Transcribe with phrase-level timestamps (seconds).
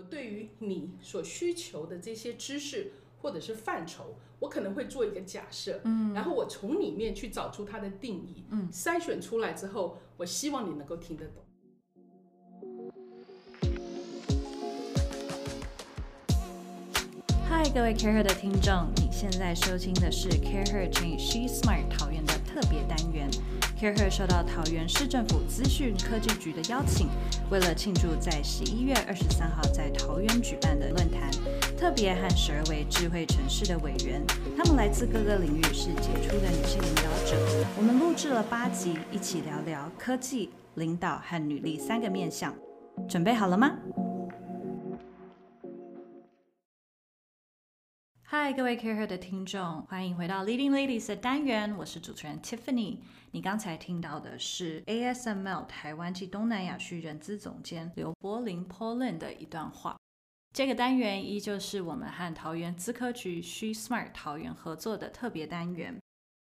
[0.00, 11.44] 我对于你所需求的这些知识或者是范畴，我可能会做一个假设，嗯，然后我从里面去找出它的定义，嗯，筛选出来之后，我希望你能够听得懂。
[17.46, 23.28] 嗨，各位 CareHer 的听众，你现在收听的是 CareHer Change She Smart 桃园的特别单元。
[23.80, 27.08] CareHer 受到桃园市政府资讯科技局的邀请，
[27.50, 31.30] 为了庆祝在十一月二十三号在桃园举办的论坛，
[31.78, 34.22] 特别和十二位智慧城市的委员，
[34.54, 37.34] 他们来自各个领域，是杰出的女性领导者。
[37.78, 42.54] 我们录制了八集，一起聊聊科技、领导和女力三个面向。
[43.08, 43.72] 准备好了吗？
[48.42, 52.96] 嗨，各位 Care 的听众，欢迎回到 Leading Ladies 的单元，我是主持人 Tiffany。
[53.32, 59.94] 你刚才听到的是 ASML 台湾及东南亚区人资总监刘柏林 Pauline 的一段话。
[60.54, 66.00] 这个单元依旧是我们和桃园资科局 She Smart 桃园合作的特别单元。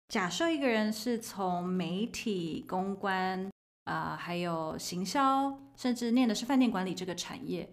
[0.09, 3.49] 假设一个人是从媒体、公关
[3.85, 7.69] 啊，还有行销，甚至念的是饭店管理这个产业。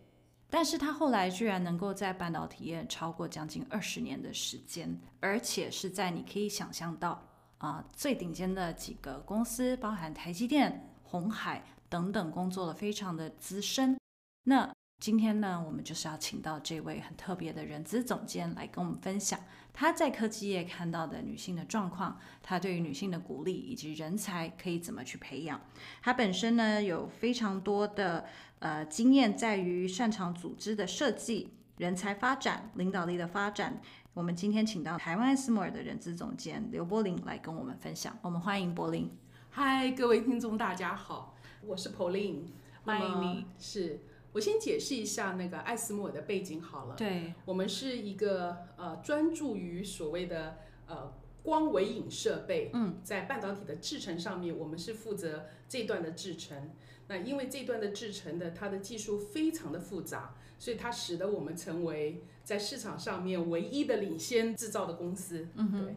[0.54, 13.98] 但是他后来居然能够在半导体业超过将近二十年的时间，而且是在你可以想象到啊最顶尖的几个公司，包含台积电、红海等等，工作了非常的资深。
[14.44, 19.40] 那今天呢，我们就是要请到这位很特别的人资总监来跟我们分享
[19.72, 25.58] 他在科技业看到的女性的状况，他对于女性的鼓励以及人才可以怎么去培养。
[26.02, 28.26] 他本身呢有非常多的
[28.62, 33.82] 呃经验，在于擅长组织的设计、人才发展、领导力的发展。
[34.14, 38.16] 我们今天请到台湾斯摩尔的人资总监刘柏林来跟我们分享。
[38.22, 39.10] 我们欢迎柏林。
[39.50, 41.34] 嗨，各位听众，大家好，
[41.66, 42.44] 我是 Pauline，
[42.84, 43.46] 欢迎你。
[43.58, 44.00] 是。
[44.32, 46.94] 我先解释一下那个艾斯莫尔的背景好了。
[46.94, 52.70] 对，我们是一个呃专注于所谓的呃光微影设备。
[52.72, 56.70] 嗯，在半导体的制程上面，我们是负责这段的制程。
[57.08, 65.48] 那因为这段的制程的它的技术非常的复杂，所以它使得我们成为在市场上面唯一的领先制造的公司。
[65.56, 65.96] 嗯对。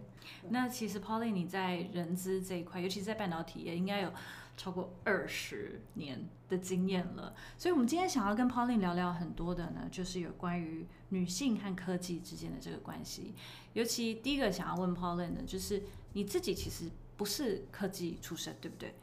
[0.50, 4.12] 那其实 Polly 你在人资这一块，尤其是在半导体也，应该有。
[4.58, 13.36] 超过二十年的经验了，所以我们今天想要跟 Pauline 聊聊很多的呢，就是有关于女性和科技之间的这个关系。
[13.74, 15.84] 尤其第一个想要问 Pauline 的，就是
[16.14, 18.96] 你自己其实不是科技出身，对不对？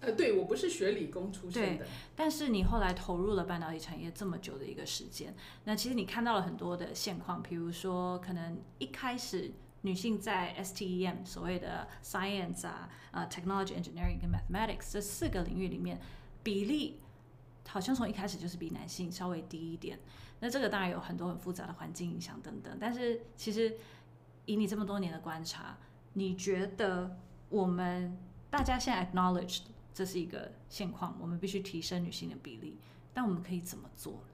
[0.00, 9.52] 呃，对我不是学理工出身的，但是你后来投入了半导体产业这么久的一个时间，那其实你看到了很多的现况，比如说可能一开始。
[9.82, 16.00] 女性在 STEM 所谓的 science 啊、呃 technology、engineering 跟 mathematics 这四个领域里面，
[16.42, 17.00] 比例
[17.68, 19.98] 好像从一开始就是比男性稍微低一点。
[20.40, 22.76] 那这个当然有很多很复杂的环境影响等等。
[22.80, 23.76] 但是其实
[24.46, 25.76] 以你这么多年的观察，
[26.14, 27.16] 你觉得
[27.48, 28.16] 我们
[28.50, 29.60] 大家现在 acknowledge
[29.94, 32.78] 这是一个现况，我们必须提升女性的比例，
[33.12, 34.24] 但我们可以怎么做？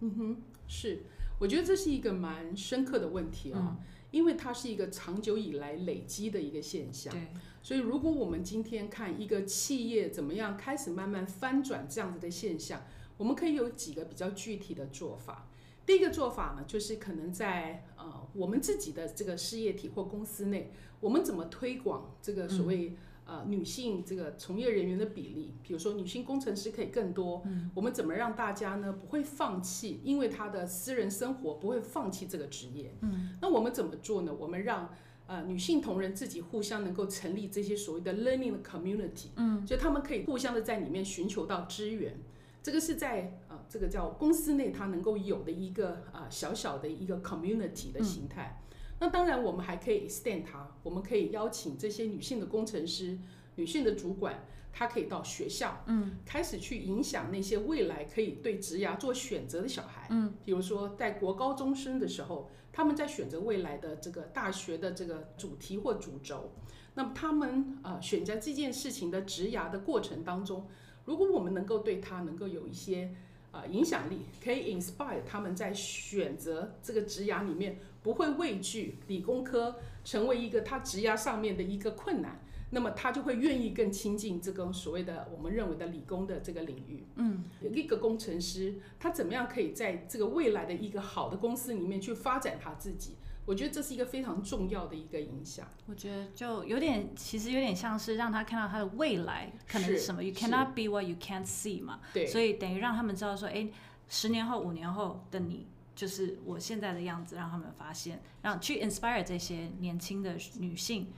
[0.00, 0.36] 嗯哼，
[0.66, 1.04] 是，
[1.38, 3.76] 我觉得这是一个蛮深刻的问题啊。
[4.14, 7.12] 因为它是一个长久以来累积的一个现象，
[7.60, 12.82] 所以如果我们今天看一个企业怎么样开始慢慢翻转这样子的现象，
[13.16, 15.48] 我们可以有几个比较具体的做法。
[15.84, 20.70] 第一个做法呢，就是可能在呃我们自己的这个事业体或公司内，
[21.00, 22.96] 我们怎么推广这个所谓。
[23.26, 27.42] 呃，女性这个从业人员的比例，比如说女性工程师可以更多。
[27.46, 30.00] 嗯，我们怎么让大家呢不会放弃？
[30.04, 32.94] 因为她的私人生活不会放弃这个职业。
[33.00, 34.34] 嗯，那我们怎么做呢？
[34.38, 34.90] 我们让
[35.26, 39.28] 呃女性同仁自己互相能够成立这些所谓的 learning community。
[39.36, 42.18] 嗯，就他们可以互相的在里面寻求到资源。
[42.62, 48.62] 这个是在呃这个叫公司内它能够有的一个啊小小的一个 community 的形态。
[49.04, 53.18] 那当然，我们还可以 extend 它，我们可以邀请这些女性的工程师、
[53.56, 66.52] 女性的主管，她可以到学校，嗯，开始去影响那些未来可以对职涯做选择的小孩，嗯，比如说在国高中生的时候，他们在选择未来的这个大学的这个主题或主轴，
[66.94, 70.66] 那么他们呃选择这件事情的职涯的过程当中，
[71.04, 73.14] 如果我们能够对他能够有一些
[73.54, 77.78] 呃影响力，可以 inspire 他们在选择这个职涯里面。
[78.04, 87.02] 不会畏惧理工科成为一个他职涯上面的一个困难，那么他就会愿意更亲近这个所谓的我们认为的理工的这个领域。
[87.16, 93.14] 嗯，一个工程师他怎么样可以在这个未来的一个好的公司里面去发展他自己？
[93.46, 95.68] 我觉得这是一个非常重要的一个影响。
[95.86, 100.22] 我觉得就有点，其实有点像是让他看到他的未来可能是什么。
[100.22, 102.00] You cannot be what you can't see 嘛。
[102.12, 102.26] 对。
[102.26, 103.68] 所以等于让他们知道说，哎。
[104.06, 111.10] 十年后、五年后的你，就是我现在的样子，让他们发现，让去 inspire 这些年轻的女性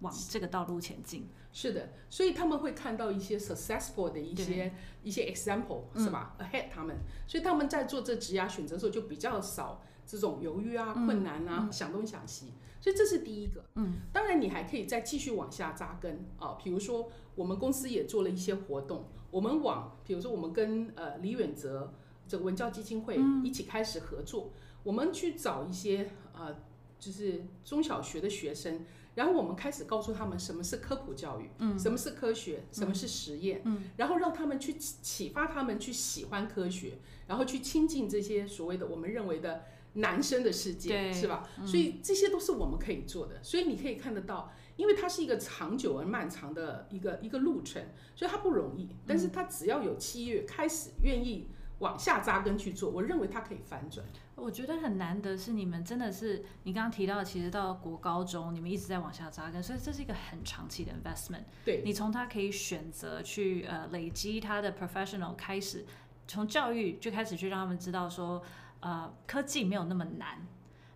[0.00, 1.26] 往这个道路前进。
[1.54, 12.52] 是的，所以他们会看到一些 successful 的一些一些 example 是吧？ahead 他们，所以他们在做这职涯选择的时候就比较少这种犹豫啊、困难啊、想东想西。
[12.80, 13.64] 所以这是第一个。
[13.76, 21.94] 嗯，当然你还可以再继续往下扎根啊，比如说我们公司也做了一些活动，我们往，比如说我们跟呃李远哲
[22.28, 24.50] 这个文教基金会一起开始合作，
[24.82, 26.54] 我们去找一些呃
[27.00, 28.84] 就是中小学的学生。
[29.14, 36.98] 然后我们开始告诉他们什么是科普教育，嗯，什么是科学，什么是实验，嗯，然后让他们去启发他们去喜欢科学，
[37.28, 41.48] 然后去亲近这些所谓的我们认为的男生的世界，是吧？
[41.64, 43.42] 所以这些都是我们可以做的。
[43.42, 47.82] 所以你可以看得到，因为它是一个长久而漫长的一个一个路程，
[48.14, 48.88] 所以它不容易。
[49.06, 51.48] 但是它只要有七月开始愿意
[51.78, 54.04] 往下扎根去做，我认为它可以反转。
[54.36, 61.44] 我觉得很难得是你们真的是你刚刚提到，其实到国高中你们一直在往下扎根，所以这是一个很长期的 investment。
[61.64, 65.84] 对，你从他可以选择去呃累积他的 professional 开始，
[66.26, 68.42] 从教育就开始去让他们知道说，
[68.84, 70.46] 呃，科技没有那么难。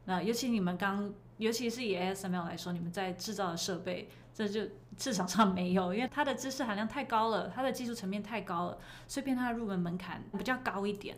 [0.04, 4.60] 那尤其你们刚，尤其是以 ASML 来说，你们在制造的设备，这就
[4.98, 11.16] 市场上没有，因为它的知识含量太高了，它的技术层面太高了，所以变它的入门门槛比较高一点。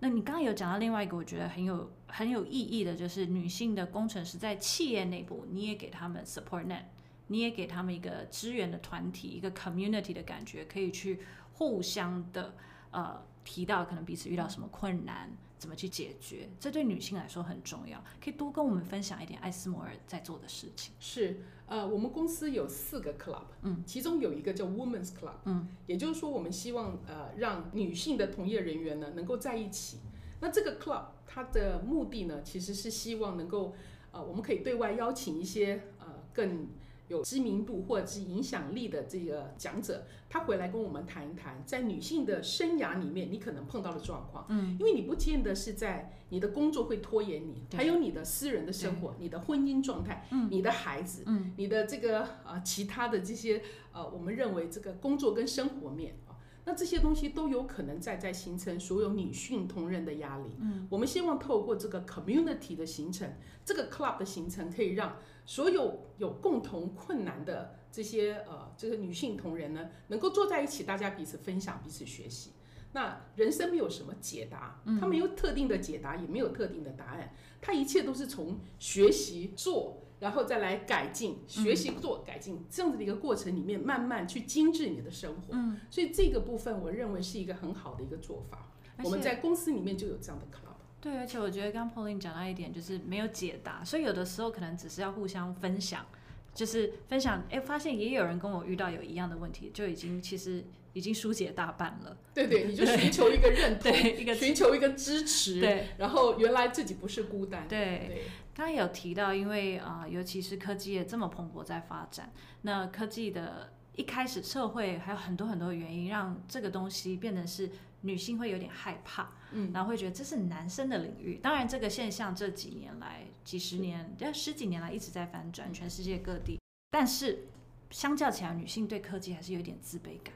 [0.00, 6.82] 那你刚刚有讲到另外一个，我觉得很有很有意义的，就是女性的工程师在企业内部，你也给他们 support net，
[7.28, 11.20] 你也给他们一个支援的团体，一个 community 的感觉，可以去
[11.54, 12.54] 互相的
[12.90, 18.02] 呃提到可能彼此遇到什么困难，怎么去解决，这对女性来说很重要。
[18.18, 20.94] 可以多跟我们分享一点艾斯摩尔在做的事情。
[20.98, 21.42] 是。
[21.66, 29.98] 呃，我们公司有四个 club，嗯，其中有一个叫 Women's Club，嗯，也就是说，我们希望呃让女性的同业人员呢能够在一起。
[30.40, 33.74] 那这个 club 它的目的呢，其实是希望能够
[34.10, 36.66] 呃，我们可以对外邀请一些呃更。
[37.10, 44.46] 有知名度或者是影响力的这个讲者，他回来跟我们谈一谈，在女性的生涯里面，你可能碰到的状况。
[44.48, 51.24] 嗯，因为你不见得是在你的工作会拖延你，还有你的私人的生活、你的婚姻状态、你的孩子、
[51.56, 53.60] 你的这个呃其他的这些
[53.92, 56.29] 呃，我们认为这个工作跟生活面啊，
[56.64, 60.44] 那这些东西都有可能在在形成所有女性同仁的压力。
[60.60, 63.32] 嗯，我们希望透过这个 community 的形成，
[63.64, 65.16] 这个 club 的形成，可以让。
[65.46, 72.52] 所有有共同困难的这些呃，这个女性同仁呢，能够坐在一起，大家彼此分享、彼此学习。
[72.92, 85.48] 那人生没有什么解答，它没有特定的解答，也没有特定的答案，它一切都是从学习做，然后再来改进，学习做改进这样子的一个过程里面，慢慢去精致你的生活。
[85.50, 88.68] 嗯，所以这个部分我认为是一个很好的一个做法。
[89.02, 90.74] 我们在公司里面就有这样的 club。
[91.00, 96.04] 对，而且我觉得刚 Pauline 讲到一点，就是没有解答，所以有的时候可能只是要互相分享，
[96.52, 102.16] 就是分享，哎，发现也有人跟我遇到有一样的问题，就已经其实已经疏解大半了。
[102.34, 107.66] 对对，你就寻求一个认同，对，一个寻求一个支持，对，然后原来自己不是孤单。
[107.68, 112.32] 对，刚刚有提到，因为啊，尤其是科技业这么蓬勃在发展，
[112.62, 117.70] 那科技的一开始社会还有很多很多原因，让这个东西变得是。
[118.02, 121.34] 女性会有点害怕，嗯，然后会觉得这是男生的领域。
[121.42, 126.58] 当然，这个现象这几年来、几十年、要十几年来一直在反转，全世界各地。
[126.90, 127.48] 但是，
[127.90, 130.32] 相较起来，女性对科技还是有点自卑感。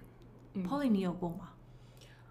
[0.62, 1.50] Polly，你有过吗？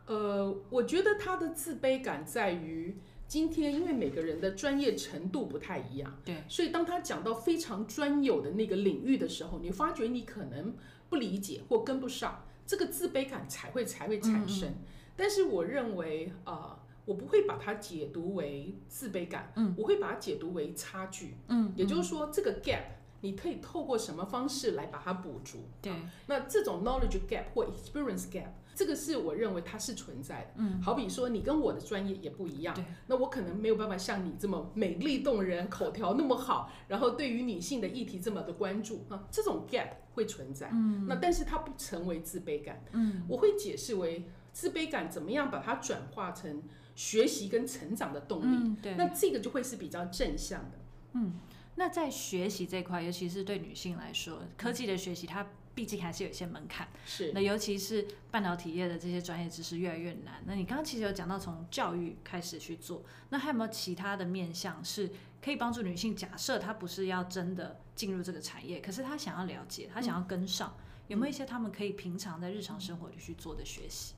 [0.05, 2.95] 呃，我觉得他的自卑感在于
[3.27, 10.75] 今天，因为每个人的专业程度不太一样，对，所以当他讲到非常专有的那个领域的时候，你发觉你可能
[11.09, 14.73] 不理解或跟不上，这个自卑感才会才会产生。
[15.15, 22.83] 但是我认为，呃，我不会把它解读为自卑感，嗯，我会把它解读为差距，嗯，也就是说，这个 gap
[23.23, 25.59] 你可以透过什么方式来把它补足？
[25.81, 25.91] 对，
[26.27, 32.75] 那这种 knowledge gap 或 experience gap，这个是我认为它是存在的，嗯，好比说你跟我的专业也不一样，
[33.07, 44.25] 那我可能没有办法像你这么美丽动人，口条那么好，然后对于女性的议题这么的关注啊，这种 gap 会存在，嗯，那但是它不成为自卑感，嗯，我会解释为。
[44.53, 46.61] 自卑感怎么样把它转化成
[46.93, 48.45] 学习跟成长的动力？
[48.45, 50.77] 嗯，对，那这个就会是比较正向的。
[51.13, 51.33] 嗯，
[51.75, 56.87] 那在学习这块，尤其是对女性来说，科技的学习它毕竟还是有一些门槛。
[57.05, 60.43] 是，那尤其是半导体业的这些专业知识越来越难。
[60.45, 65.09] 那你刚刚其实有讲到从教育开始去做，那还有没有其他的面向是
[65.41, 66.15] 可以帮助女性？
[66.15, 70.75] 假设她不是要真的进入这个产业，可是她想要了解，她想要跟上，
[71.07, 74.13] 有没有一些他们可以平常在日常生活里去做的学习？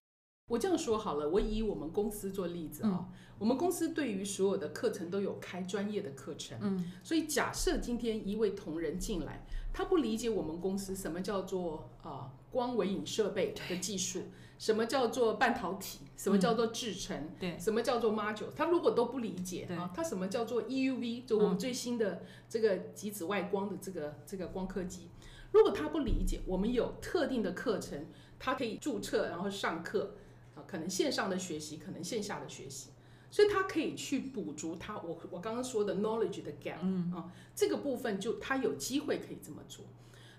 [0.48, 3.10] 我这样说好了，我以我们公司做例子啊。
[3.38, 14.22] 我们公司对于所有的课程都有开专业的课程，嗯，所以假设今天一位同仁进来，他不理解我们公司什么叫做啊光微影设备的技术，
[14.58, 25.10] 什么叫做半导体，什么叫做制程，对，什么叫做 module，他如果都不理解啊，他什么叫做 EUV，就我们最新的这个极紫外光的这个这个光刻机，
[25.52, 28.06] 如果他不理解，我们有特定的课程，
[28.40, 30.16] 他可以注册然后上课。
[30.68, 32.90] 可能线上的学习，可能线下的学习，
[33.32, 36.80] 所以他可以去补足他我我刚刚说的 knowledge 的 gap
[37.16, 39.86] 啊，这个部分就他有机会可以这么做。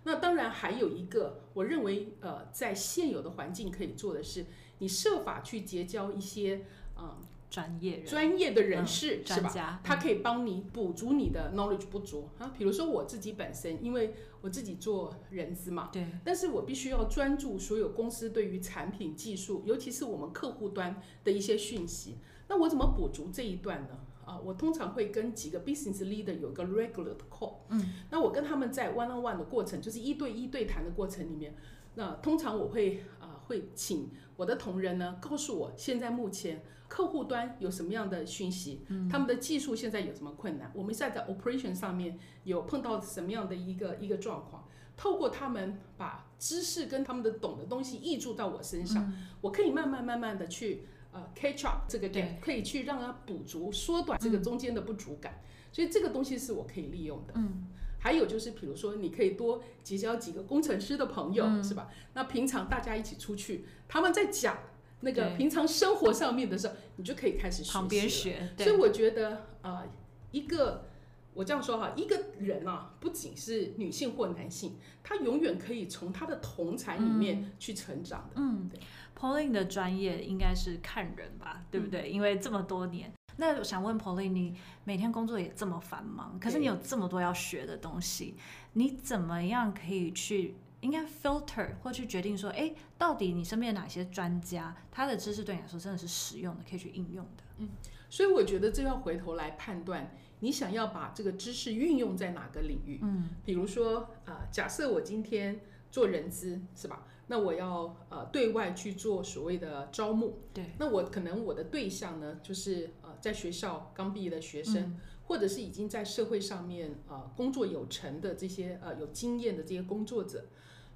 [0.05, 4.47] 那当然还有一个，我认为呃，在现有的环境可以做的是，
[4.79, 6.65] 你设法去结交一些
[6.95, 7.19] 啊。
[7.49, 9.81] 专业专业的人士是吧？
[9.83, 12.53] 他可以帮你补足你的 knowledge 不足啊。
[12.59, 22.19] 比如说我自己本身，因为我自己做人资嘛，对，但是我必须要专注所有公司对于产品技术，尤其是我们客户端的一些讯息。
[22.49, 23.99] 那我怎么补足这一段呢？
[24.25, 31.55] 啊，我通常会跟几个 business leader 有一个 regular 的 call，嗯，那我跟他们在 one on one 的过程，就是一对一对谈的过程里面，
[31.95, 36.63] 那通常我会啊会请我的同仁呢告诉我现在目前。
[36.89, 38.87] 客户端有什么样的讯息？
[39.11, 40.71] 他们的技术现在有什么困难？
[40.73, 44.69] 我们现在在 operation 上面有碰到什么样的一个一个状况？
[44.97, 55.41] 透过他们把知识跟他们的懂的东西溢注到我身上，我可以慢慢慢慢的去呃 catch up 这个 gap，可以去让它补足、缩短这个中间的不足感。
[55.73, 57.33] 所以这个东西是我可以利用的。
[57.35, 57.67] 嗯，
[57.99, 61.89] 还有就是比如说，你可以多结交几个工程师的朋友，是吧？
[62.15, 64.59] 那平常大家一起出去，他们在讲。
[65.01, 68.49] 那个平常生活上面的时候，你就可以开始学旁边学。
[68.57, 69.87] 所以我觉得，呃，
[70.31, 70.87] 一个
[71.35, 78.37] 我这样说哈，一个人啊，不仅是女性或男性，他永远可以从他的同才里面去成长的。
[78.41, 78.81] 嗯，对。
[79.15, 82.09] Pauline 的专业应该是看人吧，对不对？
[82.09, 88.37] 因为这么多年，那我想问 Pauline，你每天工作也这么繁忙，可是你有这么多要学的东西，
[88.73, 90.55] 你怎么样可以去？
[90.83, 97.43] 应该 filter 或去决定说，哎，到底你身边哪些专家，他的知识对你来说真的是实用的，可以去应用的。
[97.57, 97.71] 嗯，
[98.09, 103.01] 所以我觉得这要回头来判断，你想要把这个知识运用在哪个领域。
[103.03, 107.05] 嗯，比如说，呃，假设我今天做人资，是吧？
[107.29, 110.41] 那我要呃对外去做所谓的招募。
[110.55, 110.73] 对。
[110.79, 120.47] 那我可能我的对象呢，就是呃在学校刚毕业的学生，或者是已经在社会上面呃工作有成的这些呃有经验的这些工作者。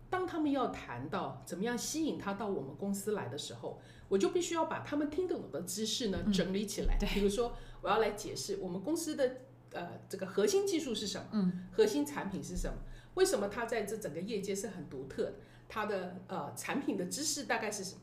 [0.09, 6.99] 当他们要谈到怎么样吸引他到我们公司来的时候，我就必须要把他们听得懂的知识呢整理起来。
[7.15, 9.37] 比如说，我要来解释我们公司的
[9.73, 12.75] 呃这个核心技术是什么，嗯，核心产品是什么，
[13.15, 15.35] 为什么它在这整个业界是很独特的，
[15.71, 18.03] 它的呃产品的知识大概是什么。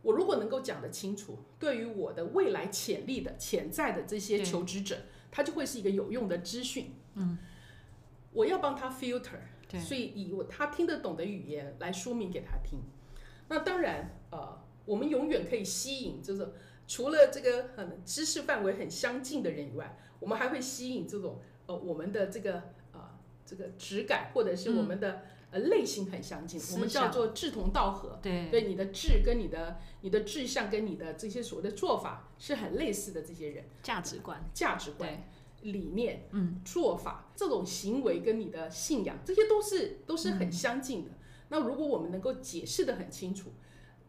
[0.00, 4.96] 我如果能够讲得清楚，对于我的未来潜力的潜在的这些求职者，
[5.30, 6.94] 他就会是一个有用的资讯。
[7.14, 7.36] 嗯，
[8.32, 9.40] 我要帮他 filter。
[9.86, 12.78] 所以以我他听得懂的语言来说明给他听，
[13.48, 16.54] 那当然呃，我们永远可以吸引，就是
[16.86, 22.62] 除了这个很知识范围很相近的人以外，我们还会吸引这种呃我们的这个
[22.94, 23.10] 呃
[23.44, 25.20] 这个质感或者是我们的
[25.50, 28.18] 呃类型很相近，我们叫做志同道合。
[28.22, 35.28] 对，对你的志跟你的你的志向跟你的这些所谓的做法是很类似的这些人，价值观，价值观。
[35.62, 41.10] 理念、嗯，做法，这种行为跟你的信仰，这些都是都是很相近的。
[41.48, 43.50] 那如果我们能够解释的很清楚，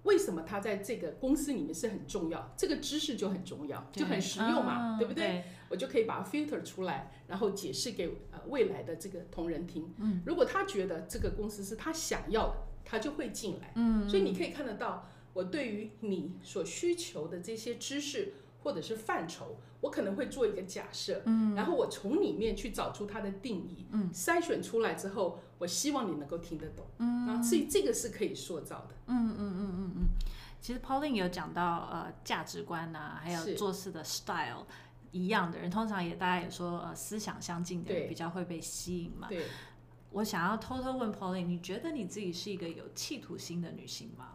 [0.03, 5.43] 为什么他在这个公司里面是很重要，这个知识就很重要，就很实用嘛，对不对？
[5.69, 9.93] 我就可以把它 filter 出来，然后解释给呃未来的这个同仁听。
[9.97, 13.73] 嗯，如果他觉得这个公司是他想要的，他就会进来。
[13.75, 18.33] 嗯，所以你可以看得到，我对于你所需求的这些知识。
[18.63, 30.07] 或者是范畴，我可能会做一个假设，嗯，然后我从里面去找出它的定义，嗯，筛选出来之后，我希望你能够听得懂，嗯，啊，所以这个是可以塑造的，嗯嗯嗯嗯嗯。
[30.61, 34.65] 其实 Pauline 有讲到呃价值观呐，还有做事的 style
[35.11, 39.27] 一样的人，通常也大家也说呃思想相近的人比较会被吸引嘛。
[39.29, 39.45] 对。
[40.11, 44.33] 我想要偷偷问 Pauline，你觉得你自己是一个有企图心的女性吗？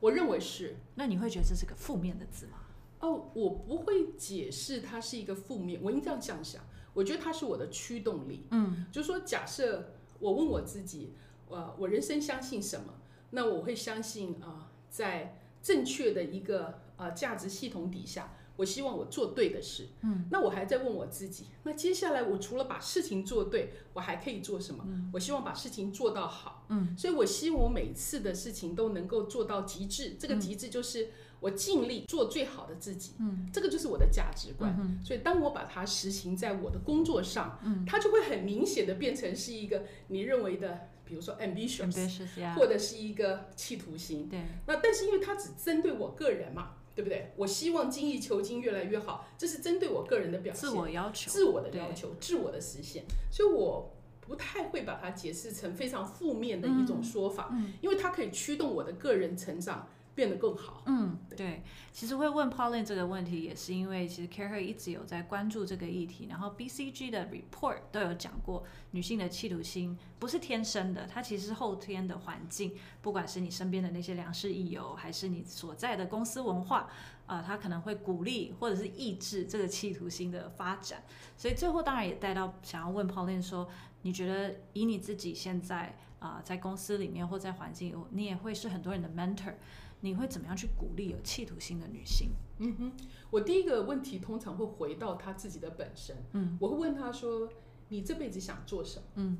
[0.00, 0.76] 我认为是。
[0.94, 2.58] 那你会觉得这是个负面的字吗？
[3.06, 8.46] 哦，我不会解释它是一个负面，我应该这样想，我觉得它是我的驱动力。
[8.50, 11.12] 嗯，就是说，假设我问我自己，
[11.48, 12.94] 呃，我人生相信什么？
[13.30, 19.88] 那我会相信啊，在正确的一个呃价值系统底下，我希望我做对的事。
[20.02, 24.84] 嗯，那我还在问我自己，那接下来我除了把事情做对，我还可以做什么？
[25.12, 26.64] 我希望把事情做到好。
[26.68, 30.16] 嗯，所以我希望我每次的事情都能够做到极致。
[30.18, 31.10] 这个极致就是
[31.40, 33.14] 我尽力做最好的自己。
[33.18, 35.00] 嗯，这个就是我的价值观。
[35.04, 40.88] 所以当我把它实行在我的工作上，嗯，它就会很明显的变成是一个你认为的。
[41.08, 42.26] 比如说 ambitious，
[42.56, 44.28] 或者是一个企图心。
[44.28, 44.40] 对。
[44.66, 47.32] 那但是因为它只针对我个人嘛，对不对？
[47.36, 50.68] 我希望精益求精越来越好，这是针对我个人的表现。
[50.68, 51.30] 自我要求。
[51.30, 53.04] 自我的要求，自我的实现。
[53.30, 59.86] 所以我不太会把它解释成非常负面的一种说法，因为它可以驱动我的个人成长。
[60.16, 60.82] 变得更好。
[60.86, 76.88] 嗯，对，其实会问 Pauline 这个问题，也是因为其实 Care 一直有在关注这个议题，然后 BCG 的 report 都有讲过，女性的企图心不是天生的，它其实是后天的环境，不管是你身边的那些良师益友，还是你所在的公司文化，
[77.26, 81.04] 啊，它可能会鼓励或者是抑制这个企图心的发展。
[81.36, 83.68] 所以最后当然也带到想要问 Pauline 说，
[84.00, 89.52] 你觉得以你自己现在啊在公司里面或在环境，你也会是很多人的 mentor。
[90.00, 92.30] 你会怎么样去鼓励有企图心的女性？
[92.58, 92.92] 嗯哼，
[93.30, 96.16] 我第一个问题通常会回到她自己的本身。
[96.32, 97.48] 嗯，我会问她说
[97.88, 99.38] ：“你这辈子想做什么？”嗯，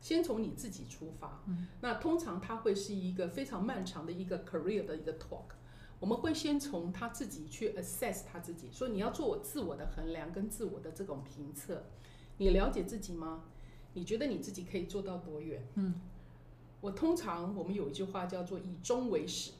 [0.00, 1.42] 先从你自己出发。
[1.46, 5.54] 嗯，那通常她会是一个非常漫长的一个 career 的一个 talk。
[6.00, 11.84] 我们会先从她自己去 assess 她自己，说你要做我自我的衡量跟自我的这种评测。
[12.38, 13.44] 你了解自己吗？
[13.94, 15.62] 你觉得你自己可以做到多远？
[15.76, 15.94] 嗯。
[16.80, 19.52] 我通常我们有一句话叫做以终为始，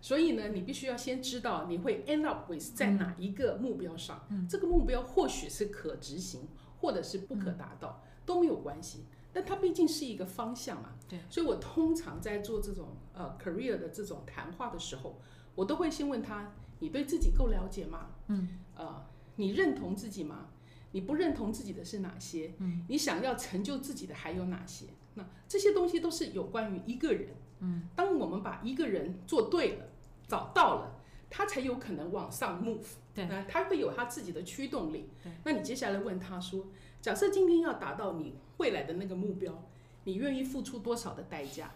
[0.00, 4.26] 所以呢，你必须要先知道你会 end up with 在哪一个目标上。
[4.48, 9.04] 这个目标或许是可执行，或者是不可达到，都没有关系。
[9.32, 10.94] 但它毕竟是一个方向嘛。
[11.08, 11.20] 对。
[11.28, 15.20] 所以我通常在做这种呃 career 的这种谈话的时候，
[15.54, 18.08] 我都会先问他：你对自己够了解吗？
[18.28, 18.48] 嗯。
[18.74, 20.48] 呃，你认同自己吗？
[20.92, 22.54] 你不认同自己的是哪些？
[22.58, 22.84] 嗯。
[22.88, 24.86] 你想要成就自己的还有哪些？
[25.14, 29.88] 那这些东西都是有关于一个人，嗯，当我们把一个人做对了，
[30.30, 35.10] 找到了，他才有可能往上 move，对，他会有他自己的驱动力。
[35.44, 36.66] 那你接下来问他说，
[37.00, 39.66] 假设今天要达到你未来的那个目标，
[40.04, 41.72] 你愿意付出多少的代价？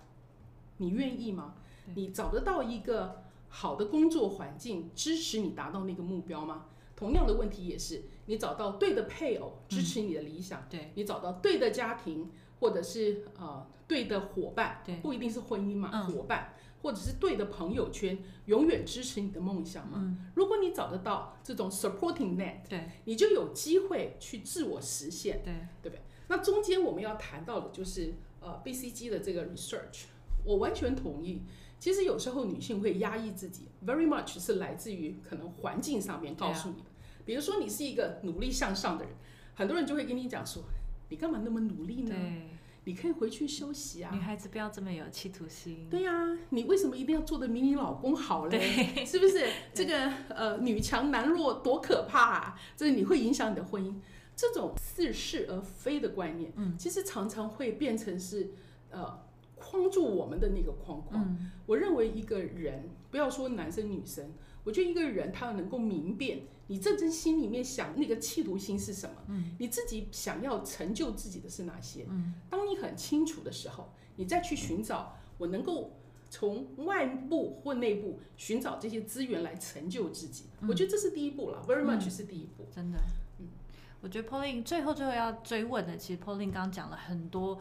[0.77, 1.57] 你愿意吗？
[1.97, 6.67] 你找得到一个好的工作环境支持你达到那个目标吗？
[6.95, 12.31] 同样的问题也是，你找到对的配偶支持你的理想，对你找到对的家庭。
[12.61, 20.17] 或者是呃对的伙伴，不一定是婚姻嘛，伙伴，或者是对的朋友圈，永远支持你的梦想嘛。
[20.35, 26.01] 如果你找得到这种 supporting net，对，你就有机会去自我实现，对，对不对？
[26.29, 30.05] 那中间我们要谈到的就是呃 BCG 的这个 research，
[30.45, 31.43] 我完全同意。
[31.79, 36.87] 其实有时候女性会压抑自己，very much 是来自于可能环境上面告诉你的。
[37.27, 39.15] 比如说你是一个努力向上的人，
[39.55, 40.63] 很多人就会跟你讲说。
[41.15, 42.17] 你干嘛那么努力呢？
[42.87, 44.11] 你可以回去休息啊。
[44.13, 45.87] 女孩子不要这么有企图心。
[45.89, 48.59] 对呀，你为什么一定要做的比你老公好嘞？
[49.07, 49.47] 是不是？
[49.73, 52.61] 这个呃，女强男弱多可怕啊！
[52.77, 53.95] 这你会影响你的婚姻。
[54.35, 58.51] 这种似是而非的观念，嗯，其实常常会变成是
[58.91, 59.23] 呃
[59.55, 61.39] 框住我们的那个框框。
[61.67, 64.33] 我认为一个人，不要说男生女生。
[64.65, 75.93] 我觉得一个人他要能够明辨你真正心里面想那个企图心是什么，嗯，你自己想要成就自己的是哪些，嗯，当你很清楚的时候，你再去寻找我能够
[76.31, 82.99] 从外部或内部寻找这些资源来成就自己，我觉得这是第一步了，very much 是第一步，真的，
[83.39, 83.49] 嗯，
[84.01, 87.61] 我觉得 Pauline 最后最后要追问的，其实 Pauline 刚刚讲了很多。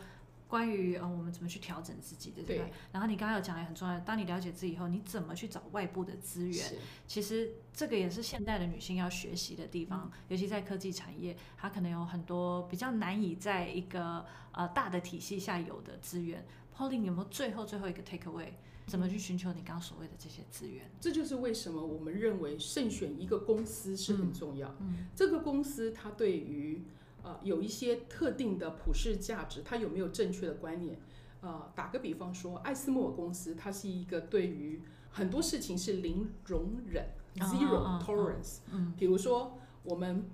[0.53, 3.99] 关于嗯，我们怎么去调整自己的这个，然后你刚刚有讲也很重要。
[4.01, 6.73] 当你了解自己以后，你怎么去找外部的资源？
[7.07, 16.45] 其实这个也是现代的女性要学习的地方，尤其在科技产业，它可能有很多比较难以在一个呃大的体系下有的资源。
[16.77, 18.49] Pauline 有没有最后最后一个 take away？
[18.85, 20.87] 怎么去寻求你刚刚所谓的这些资源？
[21.01, 24.75] 这就是为什么我们认为慎选一个公司是很重要。
[24.81, 26.83] 嗯，这个公司它对于
[27.23, 30.99] 呃，有一些特定的普世价值，它有没有正确的观念？
[31.41, 37.05] 呃，打个比方说，艾斯莫尔公司，它是一个对于很多事情是零容忍
[37.37, 38.59] （zero tolerance）。
[38.71, 40.25] 嗯，比如说我们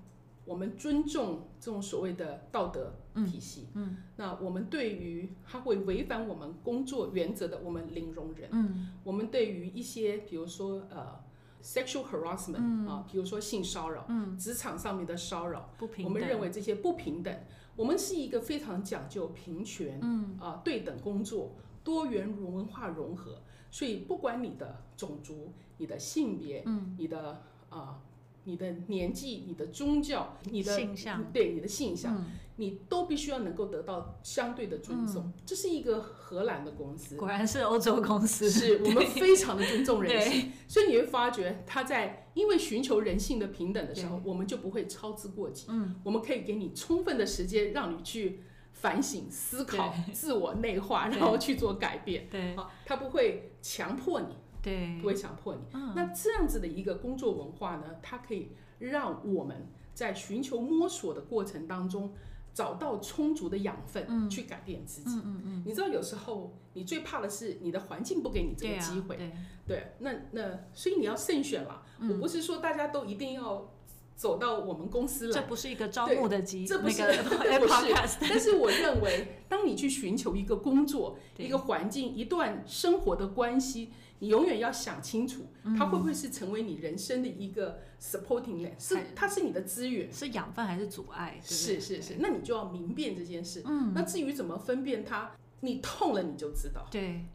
[0.45, 3.67] 我们尊重这种所谓的道德体系。
[3.75, 8.49] 嗯，那我们对于它会违反我们工作原则的，我们零容忍。
[8.51, 11.28] 嗯，我们对于一些比如说呃。
[11.61, 15.69] Sexual harassment 啊，比如说性骚扰，职场上面的骚扰，
[16.03, 17.33] 我们认为这些不平等。
[17.75, 19.99] 我们是一个非常讲究平权，
[20.39, 23.41] 啊，对等工作，多元文化融合。
[23.71, 26.63] 所以不管你的种族、你的性别、
[26.97, 28.01] 你的啊。
[28.45, 32.25] 你的年纪、你的宗教、你的性向，对你的性向，
[32.59, 35.31] 你都必须要能够得到相对的尊重。
[35.45, 45.67] 这是一个荷兰的公司，果然是欧洲公司，是我们非常的尊重人性， 所以你会发觉他在因为寻求人性的平等的时候，我们就不会操之过急。
[45.69, 48.41] 嗯，我们可以给你充分的时间，让你去
[48.73, 52.27] 反省、思考、自我内化，然后去做改变。
[52.29, 54.35] 对，好他不会强迫你。
[54.61, 55.61] 对，不会强迫你。
[55.95, 62.13] 那这样子的一个工作文化呢，它可以让我们在寻求摸索的过程当中，
[62.59, 65.15] 找到充足的养分，去改变自己。
[65.15, 65.63] 嗯嗯嗯。
[65.65, 69.15] 你知道，有时候你最怕的是你的环境不给你这个机会。
[69.15, 69.31] 对。
[69.65, 69.93] 对。
[69.99, 71.83] 那那，所以你要慎选了。
[72.09, 73.71] 我不是说大家都一定要
[74.13, 75.33] 走到我们公司来。
[75.33, 77.01] 这不是一个招募的机， 这不是。
[77.01, 78.17] 不是。
[78.29, 83.91] 但是我认为，当你去寻求一个工作、一个环境、一段生活的关系。
[84.19, 88.73] 你永远要想清楚，它会不会是成为你人生的一个 supporting net？
[88.77, 91.39] 是它是你的资源，是养分还是阻碍？
[91.43, 93.63] 是是是，那你就要明辨这件事。
[93.65, 97.25] 嗯，那至于怎么分辨它，你痛了你就知道，对，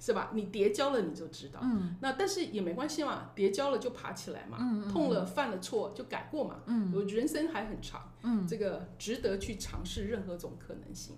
[0.00, 0.30] 是吧？
[0.34, 1.60] 你叠交了你就知道。
[1.62, 4.58] 嗯，那但是也没关系嘛，叠交了就爬起来嘛。
[4.60, 6.62] 嗯痛了犯了错就改过嘛。
[6.66, 8.12] 嗯，我人生还很长。
[8.22, 11.16] 嗯，这个值得去尝试任何种可能性。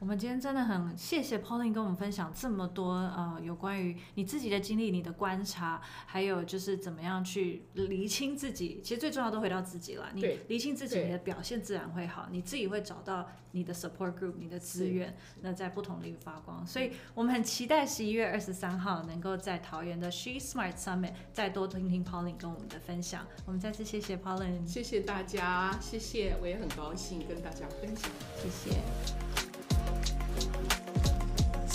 [0.00, 8.80] 我们今天真的很谢谢 Pauline 跟我们分享这么多呃有关于你自己的经历、你的观察，还有就是怎么样去厘清自己。
[8.82, 10.08] 其实最重要都回到自己了。
[10.14, 16.64] 你厘清自己，你的表现自然会好，你自己会找到你的 support group、你的资源，那在不同领域发光。
[16.64, 23.26] 所以我们很期待十一月二十三号能够在桃园的 She Smart Summit 再多听听 Pauline 跟我们的分享。
[23.46, 29.37] 我们再次谢谢 Pauline，谢谢大家，谢谢，我也很高兴跟大家分享，谢谢。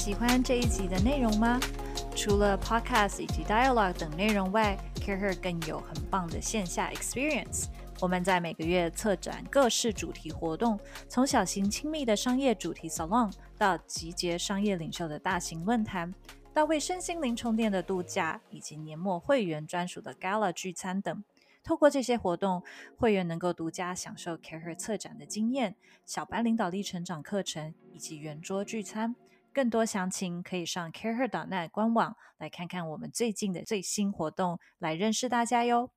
[0.04, 1.58] 喜欢这一集的内容吗？
[2.14, 7.68] 除了 podcast 以及 dialogue 等内容外，CareHer 更有很棒的线下 experience。
[8.02, 16.14] 我们在每个月策展各式主题活动，从小型亲密的商业主题 salon，到集结商业领袖的大型论坛，
[16.54, 21.24] 到为身心灵充电的度假，以及年末会员专属的 gala 聚餐等。
[21.64, 22.62] 透过这些活动，
[22.98, 29.16] 会员能够独家享受 CareHer 策展的经验、小班领导力成长课程以及圆桌聚餐。
[29.54, 35.92] 更多详情可以上 CareHer.net 官网来看看我们最近的最新活动，来认识大家哟。